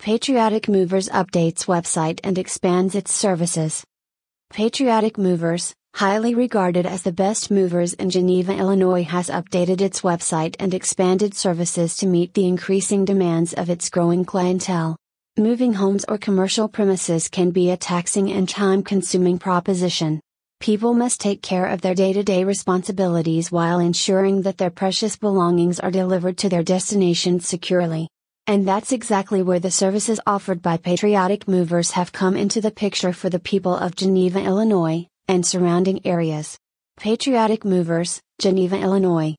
[0.00, 3.84] Patriotic Movers updates website and expands its services.
[4.48, 10.54] Patriotic Movers, highly regarded as the best movers in Geneva, Illinois, has updated its website
[10.60, 14.96] and expanded services to meet the increasing demands of its growing clientele.
[15.36, 20.20] Moving homes or commercial premises can be a taxing and time consuming proposition.
[20.60, 25.16] People must take care of their day to day responsibilities while ensuring that their precious
[25.16, 28.08] belongings are delivered to their destination securely.
[28.48, 33.12] And that's exactly where the services offered by Patriotic Movers have come into the picture
[33.12, 36.56] for the people of Geneva, Illinois, and surrounding areas.
[36.98, 39.36] Patriotic Movers, Geneva, Illinois.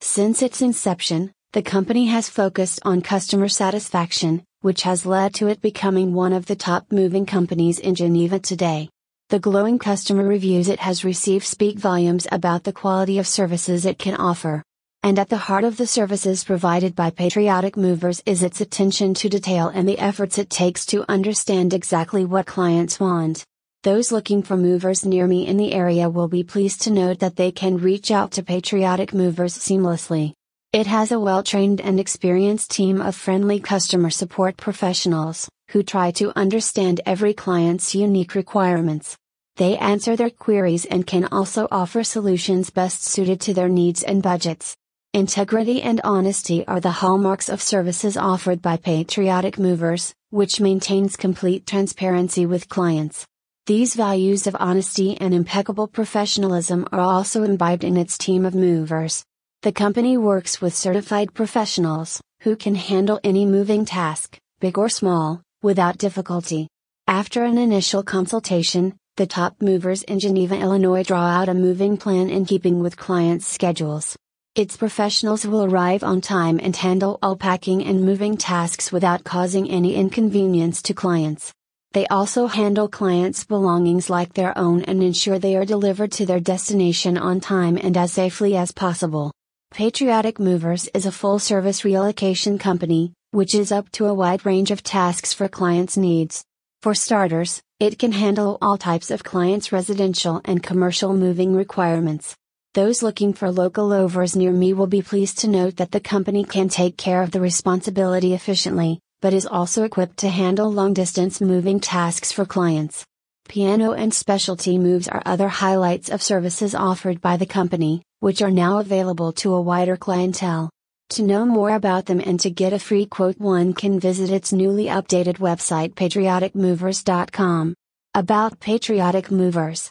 [0.00, 5.60] Since its inception, the company has focused on customer satisfaction, which has led to it
[5.60, 8.88] becoming one of the top moving companies in Geneva today.
[9.28, 13.98] The glowing customer reviews it has received speak volumes about the quality of services it
[13.98, 14.62] can offer.
[15.08, 19.30] And at the heart of the services provided by Patriotic Movers is its attention to
[19.30, 23.42] detail and the efforts it takes to understand exactly what clients want.
[23.84, 27.36] Those looking for movers near me in the area will be pleased to note that
[27.36, 30.34] they can reach out to Patriotic Movers seamlessly.
[30.74, 36.10] It has a well trained and experienced team of friendly customer support professionals, who try
[36.20, 39.16] to understand every client's unique requirements.
[39.56, 44.22] They answer their queries and can also offer solutions best suited to their needs and
[44.22, 44.76] budgets.
[45.14, 51.66] Integrity and honesty are the hallmarks of services offered by Patriotic Movers, which maintains complete
[51.66, 53.24] transparency with clients.
[53.64, 59.24] These values of honesty and impeccable professionalism are also imbibed in its team of movers.
[59.62, 65.40] The company works with certified professionals, who can handle any moving task, big or small,
[65.62, 66.68] without difficulty.
[67.06, 72.28] After an initial consultation, the top movers in Geneva, Illinois draw out a moving plan
[72.28, 74.14] in keeping with clients' schedules.
[74.58, 79.70] Its professionals will arrive on time and handle all packing and moving tasks without causing
[79.70, 81.52] any inconvenience to clients.
[81.92, 86.40] They also handle clients' belongings like their own and ensure they are delivered to their
[86.40, 89.30] destination on time and as safely as possible.
[89.70, 94.72] Patriotic Movers is a full service relocation company, which is up to a wide range
[94.72, 96.44] of tasks for clients' needs.
[96.82, 102.34] For starters, it can handle all types of clients' residential and commercial moving requirements.
[102.78, 106.44] Those looking for local overs near me will be pleased to note that the company
[106.44, 111.40] can take care of the responsibility efficiently, but is also equipped to handle long distance
[111.40, 113.04] moving tasks for clients.
[113.48, 118.60] Piano and specialty moves are other highlights of services offered by the company, which are
[118.64, 120.70] now available to a wider clientele.
[121.16, 124.52] To know more about them and to get a free quote, one can visit its
[124.52, 127.74] newly updated website patrioticmovers.com.
[128.14, 129.90] About Patriotic Movers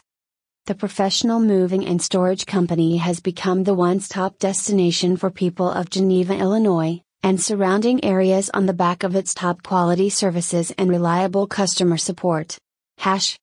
[0.68, 5.88] the professional moving and storage company has become the one stop destination for people of
[5.88, 11.46] Geneva, Illinois, and surrounding areas on the back of its top quality services and reliable
[11.46, 12.58] customer support.
[12.98, 13.38] Hash.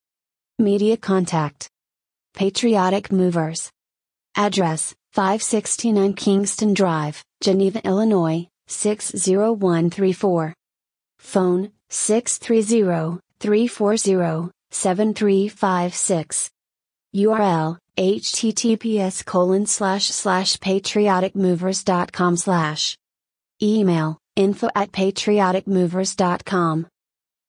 [0.59, 1.67] Media Contact.
[2.35, 3.71] Patriotic Movers.
[4.35, 10.53] Address 569 Kingston Drive, Geneva, Illinois 60134
[11.17, 16.51] Phone 630 340 7356
[17.15, 22.97] URL https colon slash slash patrioticmovers.com slash
[23.61, 26.87] email info at patrioticmovers.com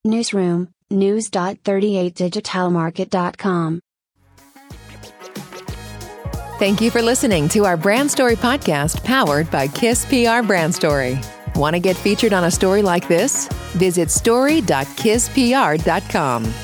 [0.04, 3.80] newsroom news.38digitalmarket.com
[6.58, 11.18] Thank you for listening to our Brand Story podcast powered by Kiss PR Brand Story.
[11.54, 13.46] Want to get featured on a story like this?
[13.74, 16.54] Visit story.kisspr.com.